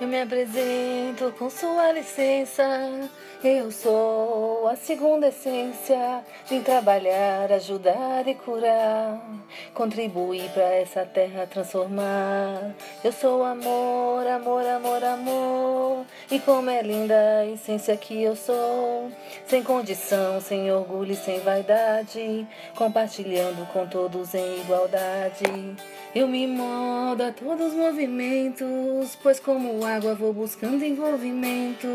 [0.00, 2.64] Eu me apresento com sua licença.
[3.44, 9.20] Eu sou a segunda essência de trabalhar, ajudar e curar,
[9.74, 12.74] contribuir para essa terra transformar.
[13.04, 15.79] Eu sou amor, amor, amor, amor.
[16.30, 19.10] E como é linda a essência que eu sou,
[19.46, 25.44] sem condição, sem orgulho e sem vaidade, compartilhando com todos em igualdade.
[26.12, 31.86] Eu me moldo a todos os movimentos, pois como água vou buscando envolvimento,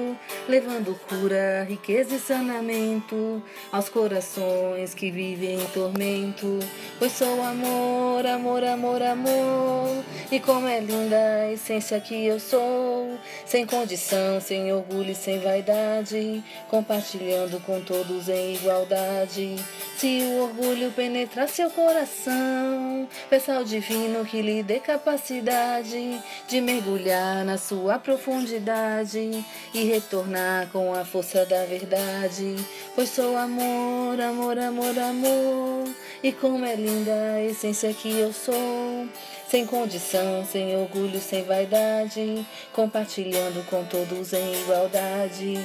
[0.48, 6.60] levando cura, riqueza e sanamento aos corações que vivem em tormento.
[6.98, 13.18] Pois sou amor, amor, amor, amor, e como é linda a essência que eu sou,
[13.46, 19.56] sem condição, sem orgulho e sem vaidade, compartilhando com todos em igualdade.
[19.98, 27.44] Se o orgulho penetrar seu coração, peça ao divino que lhe dê capacidade de mergulhar
[27.46, 32.56] na sua profundidade e retornar com a força da verdade.
[32.94, 36.05] Pois sou amor, amor, amor, amor.
[36.26, 39.08] E como é linda a essência que eu sou.
[39.48, 45.60] Sem condição, sem orgulho, sem vaidade, compartilhando com todos em igualdade.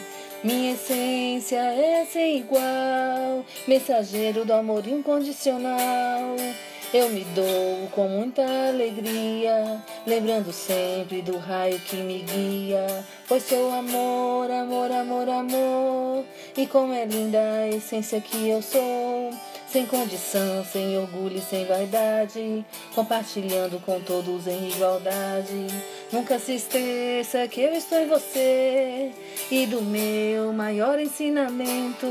[0.45, 6.37] Minha essência é sem igual, mensageiro do amor incondicional.
[6.93, 13.03] Eu me dou com muita alegria, lembrando sempre do raio que me guia.
[13.27, 16.25] Pois sou amor, amor, amor, amor.
[16.55, 19.31] E como é linda a essência que eu sou
[19.71, 25.67] sem condição, sem orgulho e sem vaidade, compartilhando com todos em igualdade.
[26.13, 29.13] Nunca se esqueça que eu estou em você
[29.51, 32.07] e do meu maior ensinamento.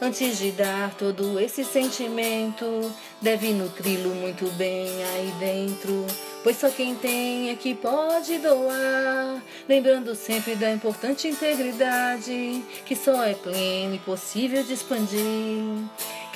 [0.00, 2.92] Antes de dar todo esse sentimento,
[3.22, 6.06] deve nutri-lo muito bem aí dentro.
[6.42, 9.42] Pois só quem tem é que pode doar.
[9.68, 15.18] Lembrando sempre da importante integridade, que só é pleno e possível de expandir.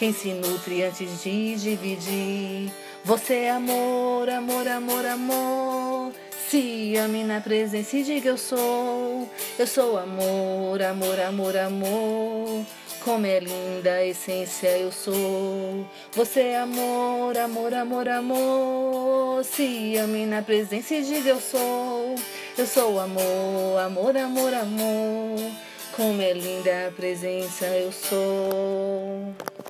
[0.03, 2.73] Quem se nutre antes de dividir.
[3.05, 6.13] Você é amor, amor, amor, amor.
[6.51, 9.31] Se ame na presença e diga eu sou.
[9.57, 12.67] Eu sou amor, amor, amor, amor.
[13.05, 15.87] Como é linda a essência eu sou.
[16.17, 19.45] Você é amor, amor, amor, amor.
[19.45, 22.17] Se ame na presença e diga eu sou.
[22.59, 25.39] Eu sou amor, amor, amor, amor.
[25.95, 29.62] Como é linda a presença eu sou.